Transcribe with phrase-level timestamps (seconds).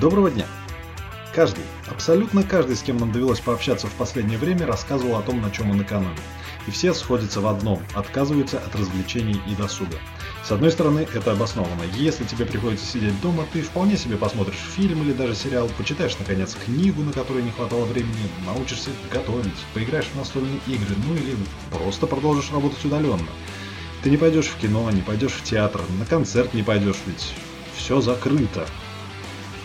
[0.00, 0.46] Доброго дня!
[1.34, 5.50] Каждый, абсолютно каждый, с кем нам довелось пообщаться в последнее время, рассказывал о том, на
[5.50, 6.20] чем он экономит.
[6.68, 9.98] И все сходятся в одном– отказываются от развлечений и досуга.
[10.44, 11.82] С одной стороны, это обоснованно.
[11.96, 16.56] Если тебе приходится сидеть дома, ты вполне себе посмотришь фильм или даже сериал, почитаешь, наконец,
[16.64, 21.34] книгу, на которой не хватало времени, научишься готовить, поиграешь в настольные игры, ну или
[21.72, 23.28] просто продолжишь работать удаленно.
[24.04, 27.32] Ты не пойдешь в кино, не пойдешь в театр, на концерт не пойдешь, ведь
[27.76, 28.64] все закрыто.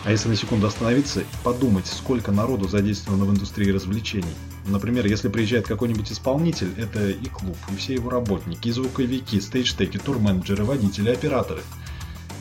[0.04, 4.34] А если на секунду остановиться и подумать, сколько народу задействовано в индустрии развлечений.
[4.66, 9.96] Например, если приезжает какой-нибудь исполнитель, это и клуб, и все его работники, и звуковики, стейдж-теки,
[9.98, 11.62] турменеджеры, водители, операторы.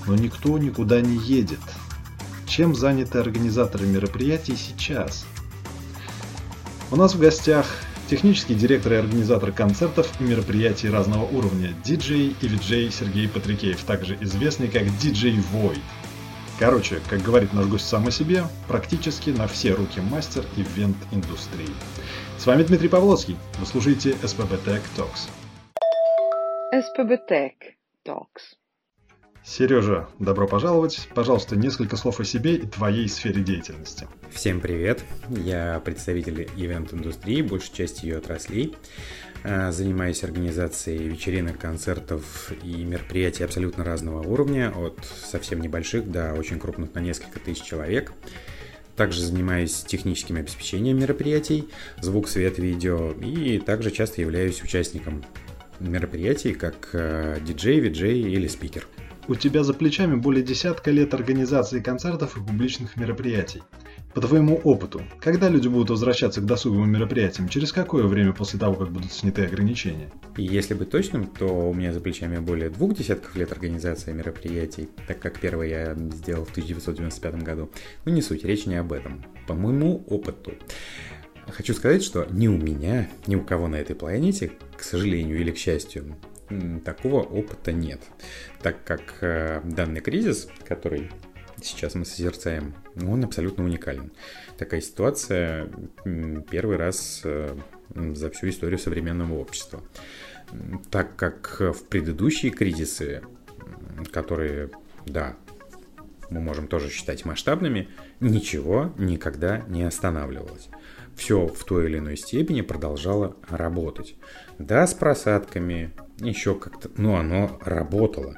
[0.08, 1.62] Но никто никуда не едет.
[2.46, 5.26] Чем заняты организаторы мероприятий сейчас?
[6.92, 7.66] У нас в гостях
[8.10, 14.18] технический директор и организатор концертов и мероприятий разного уровня, диджей и виджей Сергей Патрикеев, также
[14.20, 15.80] известный как диджей Void.
[16.60, 21.70] Короче, как говорит наш гость сам о себе, практически на все руки мастер ивент-индустрии.
[22.38, 23.38] С вами Дмитрий Павловский.
[23.60, 25.30] Вы слушаете SPB Tech Talks.
[26.72, 27.54] SPB Tech
[28.06, 28.56] Talks.
[29.44, 31.10] Сережа, добро пожаловать.
[31.16, 34.08] Пожалуйста, несколько слов о себе и твоей сфере деятельности.
[34.32, 35.04] Всем привет.
[35.30, 38.76] Я представитель ивент-индустрии, большей части ее отраслей.
[39.44, 46.60] Э, занимаюсь организацией вечеринок, концертов и мероприятий абсолютно разного уровня, от совсем небольших до очень
[46.60, 48.14] крупных на несколько тысяч человек.
[48.96, 51.68] Также занимаюсь техническим обеспечением мероприятий,
[52.00, 55.26] звук, свет, видео и также часто являюсь участником
[55.82, 58.88] мероприятий как э, диджей, виджей или спикер.
[59.28, 63.62] У тебя за плечами более десятка лет организации концертов и публичных мероприятий.
[64.14, 68.76] По твоему опыту, когда люди будут возвращаться к досуговым мероприятиям, через какое время после того,
[68.76, 70.12] как будут сняты ограничения?
[70.38, 74.88] И если быть точным, то у меня за плечами более двух десятков лет организации мероприятий,
[75.08, 77.72] так как первый я сделал в 1995 году.
[78.06, 79.26] Но не суть, речь не об этом.
[79.48, 80.54] По моему опыту,
[81.50, 85.50] хочу сказать, что ни у меня, ни у кого на этой планете, к сожалению или
[85.50, 86.16] к счастью,
[86.86, 88.02] такого опыта нет.
[88.62, 91.10] Так как э, данный кризис, который
[91.64, 94.12] сейчас мы созерцаем, он абсолютно уникален.
[94.58, 95.70] Такая ситуация
[96.50, 97.56] первый раз э,
[97.96, 99.82] за всю историю современного общества.
[100.92, 103.24] Так как в предыдущие кризисы,
[104.12, 104.70] которые,
[105.06, 105.36] да,
[106.30, 107.90] мы можем тоже считать масштабными,
[108.20, 110.70] ничего никогда не останавливалось.
[111.16, 114.16] Все в той или иной степени продолжало работать.
[114.58, 118.38] Да, с просадками, еще как-то, но оно работало.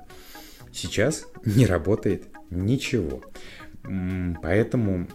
[0.73, 3.22] Сейчас не работает ничего.
[4.41, 5.07] Поэтому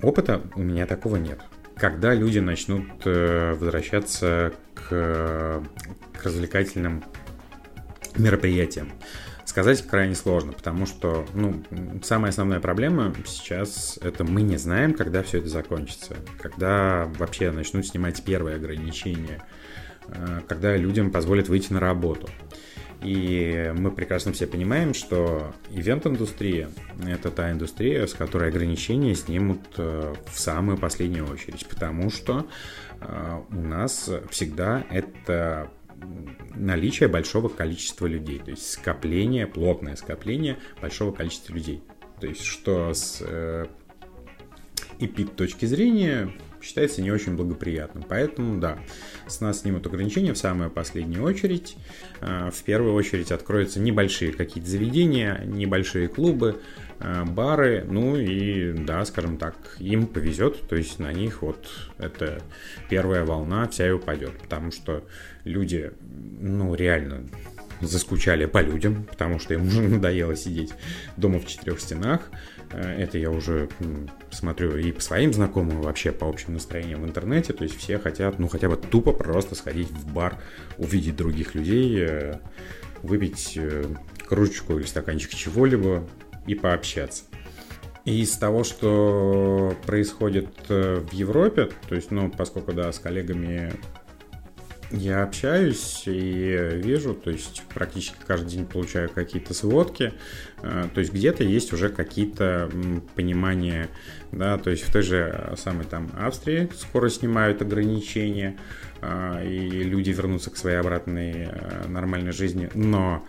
[0.00, 1.40] опыта у меня такого нет.
[1.76, 4.88] Когда люди начнут э, возвращаться к,
[6.12, 7.02] к развлекательным
[8.16, 8.92] мероприятиям,
[9.44, 11.62] сказать крайне сложно, потому что ну,
[12.02, 17.86] самая основная проблема сейчас это мы не знаем, когда все это закончится, когда вообще начнут
[17.86, 19.42] снимать первые ограничения,
[20.08, 22.28] э, когда людям позволят выйти на работу.
[23.02, 26.70] И мы прекрасно все понимаем, что ивент-индустрия–
[27.06, 32.46] это та индустрия, с которой ограничения снимут э, в самую последнюю очередь, потому что
[33.00, 35.70] э, у нас всегда это
[36.54, 41.82] наличие большого количества людей, то есть скопление, плотное скопление большого количества людей.
[42.20, 43.20] То есть что с
[44.98, 46.32] э, эпид точки зрения
[46.62, 48.04] считается не очень благоприятным.
[48.08, 48.78] Поэтому, да,
[49.26, 51.76] с нас снимут ограничения в самую последнюю очередь.
[52.20, 56.60] А, в первую очередь откроются небольшие какие-то заведения, небольшие клубы,
[57.00, 62.40] а, бары, ну и, да, скажем так, им повезет, то есть на них вот эта
[62.88, 65.04] первая волна вся и упадет, потому что
[65.44, 65.92] люди,
[66.40, 67.26] ну, реально
[67.80, 70.72] заскучали по людям, потому что им уже надоело сидеть
[71.16, 72.30] дома в четырех стенах.
[72.72, 73.68] Э, это я уже
[74.30, 77.52] смотрю и по своим знакомым, вообще по общим настроениям в интернете.
[77.52, 80.38] То есть все хотят, ну, хотя бы тупо просто сходить в бар,
[80.78, 82.38] увидеть других людей, э,
[83.02, 83.84] выпить э,
[84.26, 86.06] кружечку или стаканчик чего-либо
[86.46, 87.24] и пообщаться.
[88.04, 93.74] И из того, что происходит в Европе, то есть, ну, поскольку, да, с коллегами
[94.92, 100.12] я общаюсь и вижу, то есть практически каждый день получаю какие-то сводки,
[100.62, 102.70] э, то есть где-то есть уже какие-то
[103.14, 103.88] понимания,
[104.32, 108.58] да, то есть в той же самой там Австрии скоро снимают ограничения,
[109.00, 113.26] э, и люди вернутся к своей обратной э, нормальной жизни, но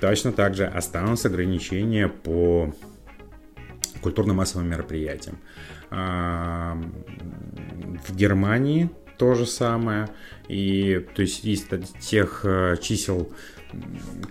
[0.00, 2.74] точно так же останутся ограничения по
[4.02, 5.38] культурно-массовым мероприятиям.
[5.90, 6.84] В
[8.14, 10.08] Германии то же самое.
[10.48, 11.64] И то есть из
[12.00, 13.32] тех э, чисел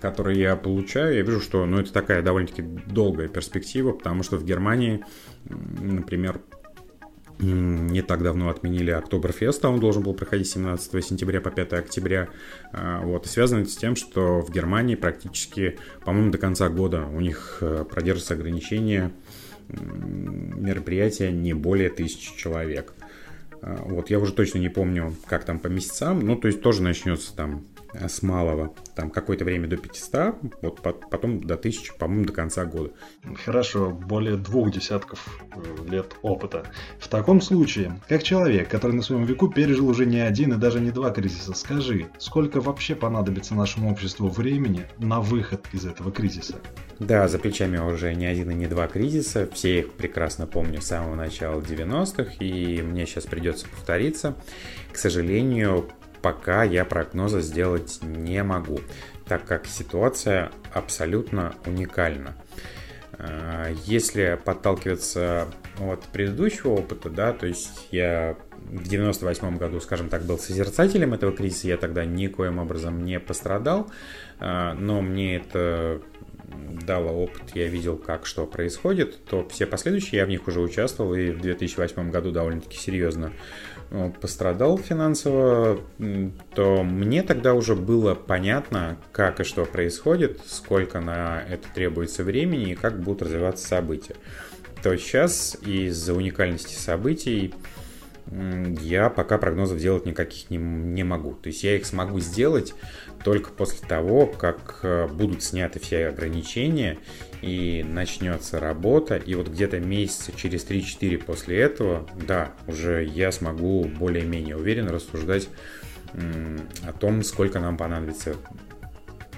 [0.00, 4.44] которые я получаю, я вижу, что ну, это такая довольно-таки долгая перспектива, потому что в
[4.44, 5.04] Германии,
[5.44, 6.40] например,
[7.38, 12.28] не так давно отменили Октоберфест, а он должен был проходить 17 сентября по 5 октября.
[12.72, 17.06] А, вот, и связано это с тем, что в Германии практически, по-моему, до конца года
[17.06, 19.12] у них э, продержится ограничение
[19.68, 22.94] мероприятия не более тысячи человек.
[23.62, 26.82] А, вот, я уже точно не помню, как там по месяцам, ну, то есть тоже
[26.82, 27.66] начнется там
[28.08, 32.90] с малого, там какое-то время до 500, вот потом до 1000, по-моему, до конца года.
[33.44, 36.64] Хорошо, более двух десятков э, лет опыта.
[36.98, 40.80] В таком случае, как человек, который на своем веку пережил уже не один и даже
[40.80, 46.56] не два кризиса, скажи, сколько вообще понадобится нашему обществу времени на выход из этого кризиса?
[46.98, 50.86] Да, за плечами уже не один и не два кризиса, все их прекрасно помню с
[50.86, 54.34] самого начала 90-х, и мне сейчас придется повториться.
[54.92, 55.90] К сожалению,
[56.22, 58.80] пока я прогноза сделать не могу,
[59.26, 62.34] так как ситуация абсолютно уникальна.
[63.18, 65.48] А, если подталкиваться
[65.80, 71.32] от предыдущего опыта, да, то есть я в 98 году, скажем так, был созерцателем этого
[71.32, 73.90] кризиса, я тогда никоим образом не пострадал,
[74.38, 76.02] а, но мне это
[76.84, 81.14] дало опыт, я видел, как что происходит, то все последующие я в них уже участвовал
[81.14, 83.75] и в 2008 году довольно-таки серьезно Э,
[84.20, 85.80] пострадал финансово,
[86.54, 92.72] то мне тогда уже было понятно, как и что происходит, сколько на это требуется времени
[92.72, 94.16] и как будут развиваться события.
[94.82, 97.54] То сейчас из-за уникальности событий
[98.30, 101.34] я пока прогнозов делать никаких не, не могу.
[101.34, 102.74] То есть я их смогу сделать
[103.22, 106.98] только после того, как э, будут сняты все ограничения
[107.42, 113.84] и начнется работа, и вот где-то месяца через 3-4 после этого, да, уже я смогу
[113.84, 115.48] более-менее уверенно рассуждать
[116.12, 118.36] о том, сколько нам понадобится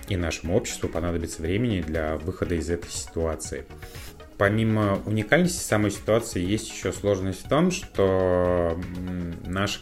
[0.09, 3.67] и нашему обществу понадобится времени для выхода из этой ситуации.
[4.39, 8.81] Помимо уникальности самой ситуации, есть еще сложность в том, что
[9.45, 9.81] наш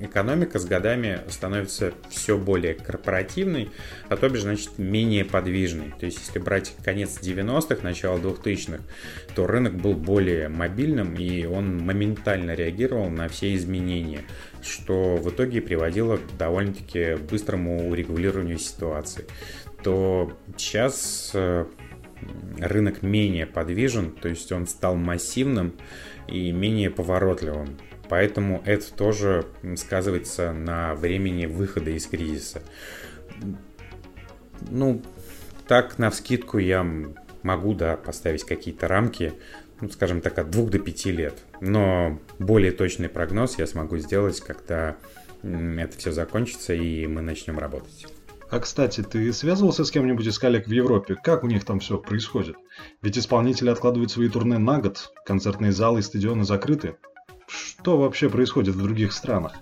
[0.00, 3.70] экономика с годами становится все более корпоративной,
[4.08, 5.94] а то бишь, значит, менее подвижной.
[5.98, 8.82] То есть, если брать конец 90-х, начало 2000-х,
[9.34, 14.22] то рынок был более мобильным, и он моментально реагировал на все изменения,
[14.62, 19.24] что в итоге приводило к довольно-таки быстрому урегулированию ситуации.
[19.82, 21.66] То сейчас э,
[22.58, 25.74] рынок менее подвижен, то есть он стал массивным
[26.28, 27.78] и менее поворотливым.
[28.08, 29.46] Поэтому это тоже
[29.76, 32.62] сказывается на времени выхода из кризиса.
[34.70, 35.02] Ну,
[35.66, 36.86] так, на вскидку я
[37.42, 39.32] могу, да, поставить какие-то рамки,
[39.80, 41.42] ну, скажем так, от двух до пяти лет.
[41.60, 44.96] Но более точный прогноз я смогу сделать, когда
[45.42, 48.06] это все закончится и мы начнем работать.
[48.52, 51.16] А кстати, ты связывался с кем-нибудь из коллег в Европе?
[51.24, 52.54] Как у них там все происходит?
[53.00, 56.96] Ведь исполнители откладывают свои турне на год, концертные залы и стадионы закрыты.
[57.48, 59.54] Что вообще происходит в других странах?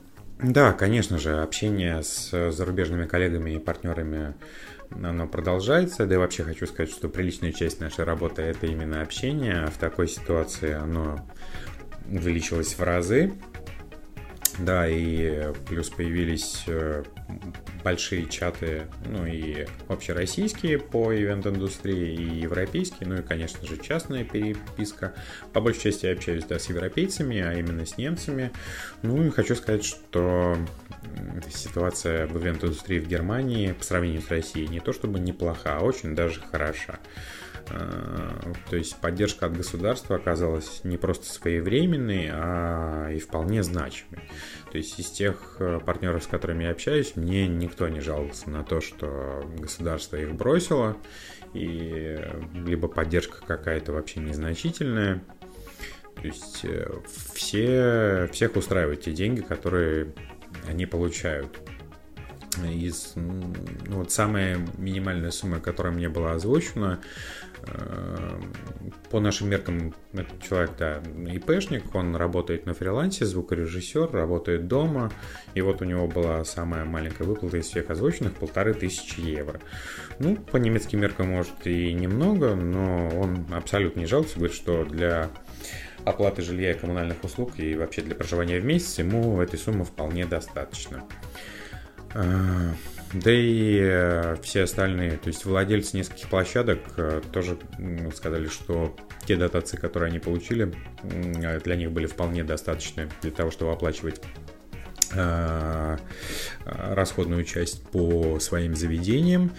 [0.42, 4.34] Да, конечно же, общение с зарубежными коллегами и партнерами
[4.90, 6.04] оно продолжается.
[6.04, 9.66] Да и вообще хочу сказать, что приличная часть нашей работы это именно общение.
[9.66, 11.24] А в такой ситуации оно
[12.10, 13.34] увеличилось в разы.
[14.58, 17.04] Да, и плюс появились э,
[17.82, 25.14] большие чаты, ну и общероссийские по ивент-индустрии, и европейские, ну и, конечно же, частная переписка.
[25.52, 28.50] По большей части я общаюсь, да, с европейцами, а именно с немцами.
[29.02, 30.56] Ну и хочу сказать, что
[31.50, 36.14] ситуация в ивент-индустрии в Германии по сравнению с Россией не то чтобы неплоха, а очень
[36.14, 36.98] даже хороша.
[37.70, 44.20] А, то есть поддержка от государства оказалась не просто своевременной, а и вполне значимой.
[44.72, 48.64] То есть из тех э, партнеров, с которыми я общаюсь, мне никто не жаловался на
[48.64, 50.96] то, что государство их бросило,
[51.54, 52.18] и
[52.54, 55.22] либо поддержка какая-то вообще незначительная.
[56.16, 56.90] То есть э,
[57.34, 60.12] все, всех устраивают те деньги, которые
[60.68, 61.58] они получают
[62.68, 63.52] из ну,
[63.86, 67.49] вот самая минимальная сумма, которая мне была озвучена, э,
[69.10, 71.02] по нашим меркам этот человек, да,
[71.32, 75.10] ИПшник, он работает на фрилансе, звукорежиссер, работает дома,
[75.54, 79.60] и вот у него была самая маленькая выплата из всех озвученных, полторы тысячи евро.
[80.18, 85.28] Ну, по немецким меркам, может, и немного, но он абсолютно не жалуется, говорит, что для
[86.04, 90.24] оплаты жилья и коммунальных услуг и вообще для проживания в месяц ему этой суммы вполне
[90.24, 91.04] достаточно.
[93.12, 97.58] Да и э, все остальные, то есть владельцы нескольких площадок э, тоже
[98.14, 98.94] сказали, что
[99.26, 104.20] те дотации, которые они получили, для них были вполне достаточны для того, чтобы оплачивать
[105.12, 105.96] э,
[106.64, 109.50] расходную часть по своим заведениям,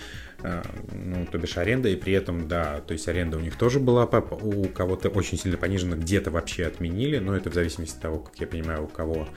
[0.44, 3.82] э, ну, то бишь аренда, и при этом, да, то есть аренда у них тоже
[3.82, 8.20] была у кого-то очень сильно понижена, где-то вообще отменили, но это в зависимости от того,
[8.20, 9.28] как я понимаю, у кого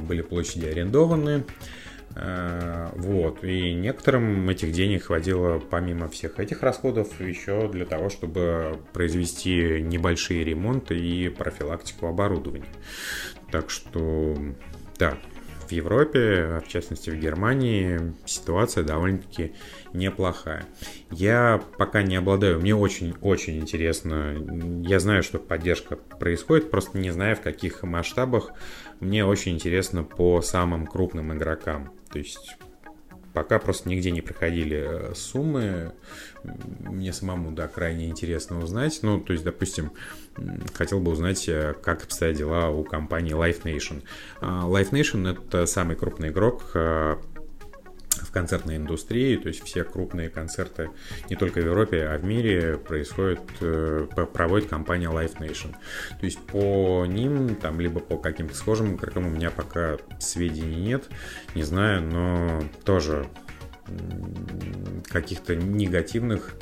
[0.00, 1.30] были площади арендованы.
[1.30, 1.42] Э,
[2.14, 3.44] вот.
[3.44, 10.44] И некоторым этих денег хватило помимо всех этих расходов еще для того, чтобы произвести небольшие
[10.44, 12.72] ремонты и профилактику оборудования.
[13.50, 14.36] Так что,
[14.98, 15.16] да,
[15.68, 19.52] в Европе, в частности в Германии, ситуация довольно-таки
[19.92, 20.64] неплохая.
[21.10, 24.34] Я пока не обладаю, мне очень-очень интересно.
[24.86, 28.52] Я знаю, что поддержка происходит, просто не знаю в каких масштабах.
[29.00, 31.92] Мне очень интересно по самым крупным игрокам.
[32.10, 32.56] То есть
[33.38, 35.92] пока просто нигде не проходили э, суммы.
[36.80, 38.98] Мне самому, да, крайне интересно узнать.
[39.02, 39.92] Ну, то есть, допустим,
[40.74, 44.02] хотел бы узнать, э, как обстоят дела у компании Life Nation.
[44.40, 47.16] А, Life Nation— это самый крупный игрок э,
[48.38, 50.90] концертной индустрии, то есть все крупные концерты
[51.28, 55.72] не только в Европе, а в мире происходят, э, проводит компания Live Nation.
[56.20, 61.08] То есть по ним, там, либо по каким-то схожим игрокам у меня пока сведений нет,
[61.56, 63.26] не знаю, но тоже
[65.08, 66.54] каких-то негативных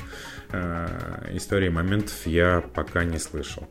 [0.51, 3.67] э, историй, моментов я пока не слышал.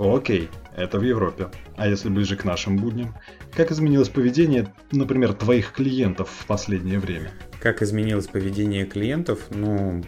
[0.00, 1.48] Окей, это в Европе.
[1.76, 3.14] А если ближе к нашим будням?
[3.54, 7.32] Как изменилось поведение, например, твоих клиентов в последнее время?
[7.60, 9.48] Как изменилось поведение клиентов?
[9.50, 10.02] Ну,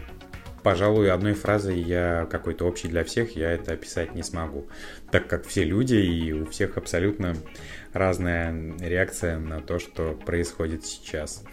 [0.63, 4.67] пожалуй, одной фразой я какой-то общий для всех, я это описать не смогу,
[5.11, 7.35] так как все люди и у всех абсолютно
[7.91, 11.43] разная реакция на то, что происходит сейчас.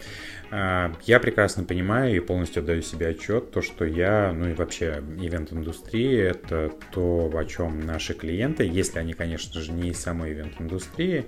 [0.49, 5.03] А, я прекрасно понимаю и полностью отдаю себе отчет, то, что я, ну и вообще
[5.19, 11.25] ивент-индустрия, это то, о чем наши клиенты, если они, конечно же, не из самой ивент-индустрии,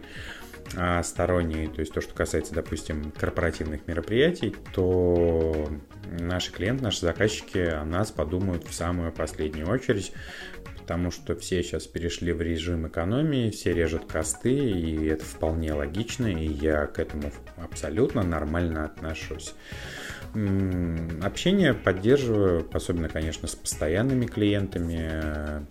[0.75, 5.69] а сторонние, то есть то, что касается, допустим, корпоративных мероприятий, то
[6.33, 10.13] наши клиенты, наши заказчики о нас подумают в самую последнюю очередь,
[10.79, 16.27] потому что все сейчас перешли в режим экономии, все режут косты, и это вполне логично,
[16.27, 19.53] и я к этому абсолютно нормально отношусь.
[21.21, 25.67] Общение поддерживаю, особенно, конечно, с постоянными клиентами,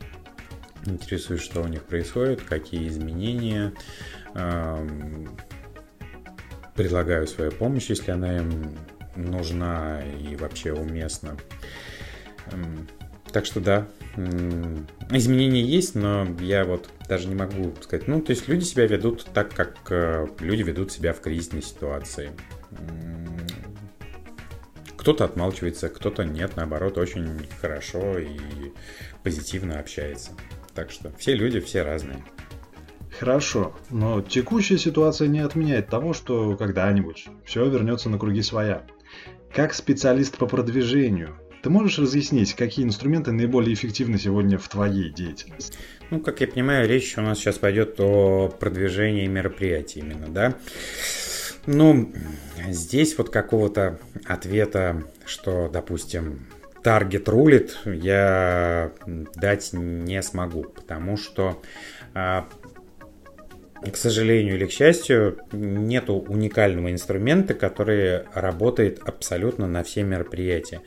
[0.86, 3.72] интересуюсь, что у них происходит, какие изменения,
[6.74, 8.78] предлагаю свою помощь, если она им
[9.16, 11.36] нужна и вообще уместна.
[13.32, 13.88] Так что да,
[15.10, 18.06] изменения есть, но я вот даже не могу сказать.
[18.06, 22.32] Ну, то есть люди себя ведут так, как э, люди ведут себя в кризисной ситуации.
[24.98, 28.38] Кто-то отмалчивается, кто-то нет, наоборот, очень хорошо и
[29.22, 30.32] позитивно общается.
[30.74, 32.22] Так что все люди, все разные.
[33.18, 38.84] Хорошо, но текущая ситуация не отменяет того, что когда-нибудь все вернется на круги своя.
[39.54, 45.76] Как специалист по продвижению, ты можешь разъяснить, какие инструменты наиболее эффективны сегодня в твоей деятельности?
[46.10, 50.54] Ну, как я понимаю, речь у нас сейчас пойдет о продвижении мероприятий именно, да?
[51.66, 52.10] Ну,
[52.68, 56.46] здесь вот какого-то ответа, что, допустим,
[56.82, 61.60] таргет рулит, я дать не смогу, потому что
[62.14, 62.48] а,
[63.90, 70.80] к сожалению или к счастью, нету уникального инструмента, который работает абсолютно на все мероприятия.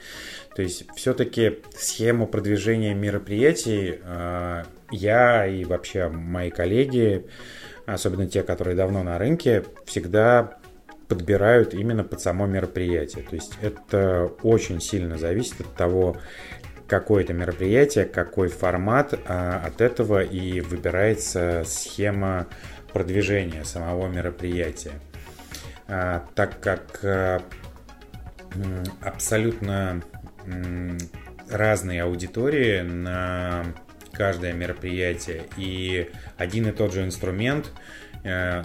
[0.55, 7.25] То есть все-таки схему продвижения мероприятий э, я и вообще мои коллеги,
[7.85, 10.57] особенно те, которые давно на рынке, всегда
[11.07, 13.23] подбирают именно под само мероприятие.
[13.23, 16.17] То есть это очень сильно зависит от того,
[16.87, 22.47] какое это мероприятие, какой формат, а от этого и выбирается схема
[22.95, 25.01] продвижения самого мероприятия.
[25.89, 27.41] А, так как а,
[29.01, 30.01] абсолютно
[31.51, 33.65] разные аудитории на
[34.13, 37.69] каждое мероприятие и один и тот же инструмент,
[38.23, 38.63] э,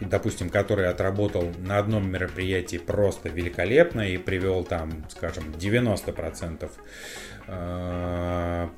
[0.00, 6.68] допустим, который отработал на одном мероприятии просто великолепно и привел там, скажем, 90% э,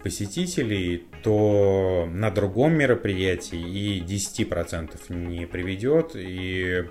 [0.02, 6.12] посетителей, то на другом мероприятии и 10% не приведет.
[6.14, 6.85] И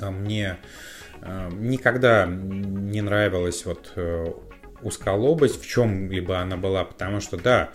[0.00, 0.58] э, мне
[1.22, 4.32] Эм, никогда не нравилась вот э,
[4.82, 7.70] узколобость в чем-либо она была, потому что, да,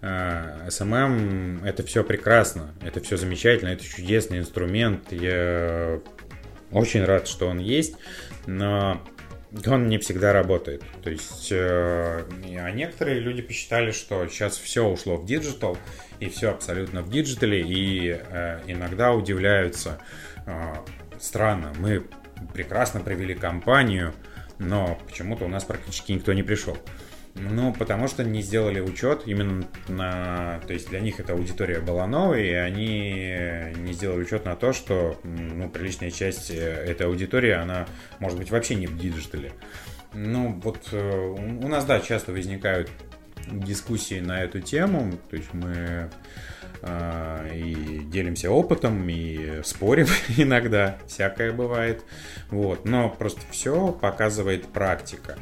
[0.00, 5.98] SMM э, это все прекрасно, это все замечательно, это чудесный инструмент, я
[6.70, 7.96] очень рад, что он есть,
[8.46, 9.02] но
[9.66, 10.82] он не всегда работает.
[11.02, 12.24] То есть, э,
[12.58, 15.76] а некоторые люди посчитали, что сейчас все ушло в digital,
[16.20, 19.98] и все абсолютно в digital е, и э, иногда удивляются.
[20.46, 20.74] Э,
[21.20, 22.04] странно, мы
[22.54, 24.14] прекрасно провели кампанию,
[24.58, 26.76] но почему-то у нас практически никто не пришел.
[27.34, 30.60] Ну, потому что не сделали учет именно на...
[30.66, 34.72] То есть для них эта аудитория была новой, и они не сделали учет на то,
[34.72, 37.86] что ну, приличная часть э, этой аудитории, она
[38.18, 39.52] может быть вообще не в digital е.
[40.12, 41.26] Ну, вот э,
[41.62, 42.90] у нас, да, часто возникают
[43.50, 46.10] дискуссии на эту тему, то есть мы
[46.82, 52.04] э, и делимся опытом, и спорим иногда, всякое бывает,
[52.50, 55.38] вот, но просто все показывает практика.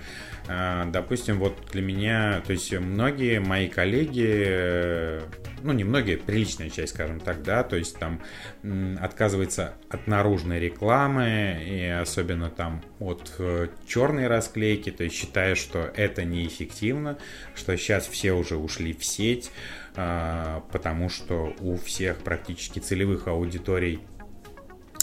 [0.52, 5.21] А, допустим, вот для меня, то есть многие мои коллеги, э,
[5.62, 8.21] ну не многие, приличная часть, скажем так, да, то есть там
[9.00, 15.88] отказывается от наружной рекламы и особенно там от э, черной расклейки, то есть считая, что
[15.95, 17.19] это неэффективно,
[17.54, 19.52] что сейчас все уже ушли в сеть,
[19.95, 24.00] а, потому что у всех практически целевых аудиторий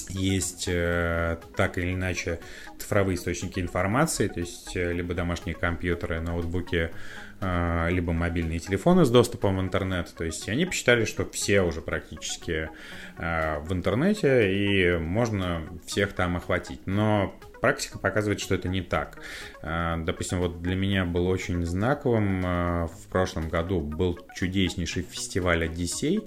[0.10, 2.40] есть э, так или иначе
[2.78, 6.92] цифровые источники информации, то есть э, либо домашние компьютеры, ноутбуки,
[7.40, 10.14] э, либо мобильные телефоны с доступом в интернет.
[10.16, 12.70] То есть они посчитали, что все уже практически
[13.18, 16.82] э, в интернете и можно всех там охватить.
[16.86, 19.20] Но практика показывает, что это не так.
[19.62, 25.66] Э, допустим, вот для меня был очень знаковым э, в прошлом году был чудеснейший фестиваль
[25.66, 26.22] «Одиссей»,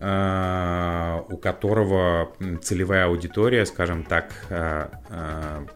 [0.00, 5.66] у которого целевая аудитория, скажем так, э, э,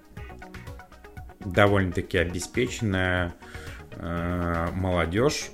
[1.41, 3.35] довольно-таки обеспеченная
[4.73, 5.51] молодежь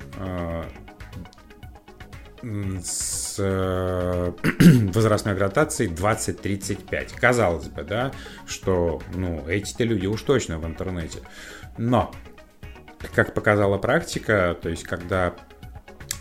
[2.82, 3.36] с
[4.94, 7.18] возрастной градацией 20-35.
[7.18, 8.12] Казалось бы, да,
[8.46, 11.20] что ну, эти-то люди уж точно в интернете.
[11.78, 12.12] Но,
[13.14, 15.34] как показала практика, то есть когда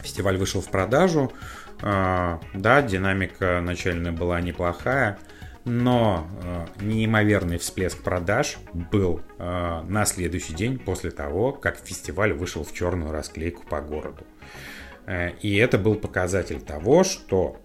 [0.02, 1.32] фестиваль вышел в продажу,
[1.82, 5.20] да, динамика начальная была неплохая,
[5.68, 12.64] но а, неимоверный всплеск продаж был а, на следующий день после того, как фестиваль вышел
[12.64, 14.26] в черную расклейку по городу.
[15.06, 17.62] Э, и это был показатель того, что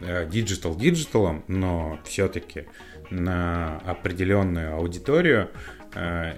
[0.00, 2.66] digital digital ом, но все-таки
[3.10, 5.50] на определенную аудиторию
[5.94, 6.34] э,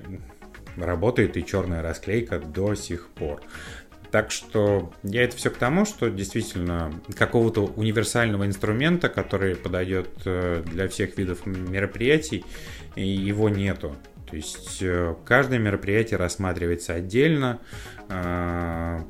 [0.76, 3.42] работает и черная расклейка до сих пор.
[4.12, 10.62] Так что я это все к тому, что действительно какого-то универсального инструмента, который подойдет э,
[10.66, 12.44] для всех видов мероприятий,
[12.94, 13.96] его нету.
[14.28, 17.60] То есть э, каждое мероприятие рассматривается отдельно
[18.10, 19.00] э,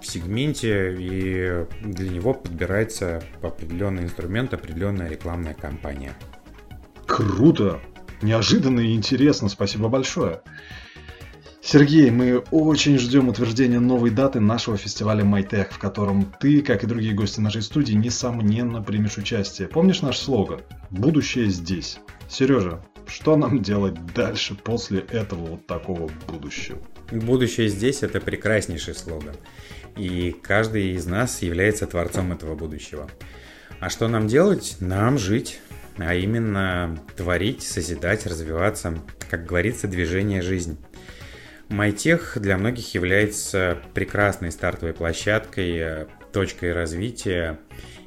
[0.00, 6.14] в сегменте, и для него подбирается определенный инструмент, определенная рекламная кампания.
[7.06, 7.80] Круто!
[8.22, 10.42] Неожиданно и интересно, спасибо большое.
[11.62, 16.86] Сергей, мы очень ждем утверждения новой даты нашего фестиваля Майтех, в котором ты, как и
[16.86, 19.68] другие гости нашей студии, несомненно примешь участие.
[19.68, 20.62] Помнишь наш слоган?
[20.88, 21.98] Будущее здесь.
[22.30, 26.78] Сережа, что нам делать дальше после этого вот такого будущего?
[27.12, 29.36] Будущее здесь– это прекраснейший слоган.
[29.96, 33.10] И каждый из нас является творцом этого будущего.
[33.80, 34.76] А что нам делать?
[34.80, 35.60] Нам жить,
[35.98, 38.94] а именно творить, созидать, развиваться.
[39.30, 40.78] Как говорится, движение– жизнь.
[41.70, 47.60] Майтех для многих является прекрасной стартовой площадкой, э, точкой развития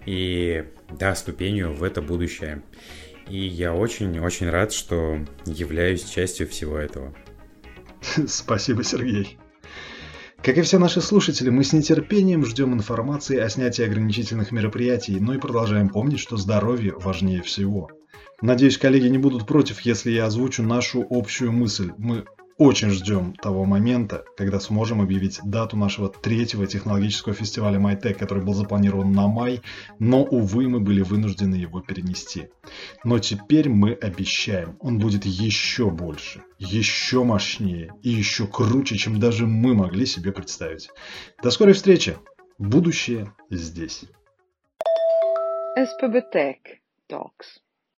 [0.06, 2.62] и, да, ступенью в это будущее.
[3.30, 7.16] И я очень-очень рад, что являюсь частью всего этого.
[8.28, 9.38] Спасибо, Сергей.
[10.42, 15.36] Как и все наши слушатели, мы с нетерпением ждем информации о снятии ограничительных мероприятий, но
[15.36, 17.90] и продолжаем помнить, что здоровье важнее всего.
[18.42, 21.92] Надеюсь, коллеги не будут против, если я озвучу нашу общую мысль.
[21.98, 22.26] Мы
[22.58, 28.54] очень ждем того момента, когда сможем объявить дату нашего третьего технологического фестиваля MyTech, который был
[28.54, 29.62] запланирован на май,
[30.00, 32.50] но, увы, мы были вынуждены его перенести.
[33.04, 39.48] Но теперь мы обещаем, он будет еще больше, еще мощнее и еще круче, чем даже
[39.48, 40.90] мы могли себе представить.
[41.42, 42.18] До скорой встречи!
[42.60, 44.06] Будущее здесь.
[45.76, 46.60] SPB Tech
[47.12, 47.63] Talks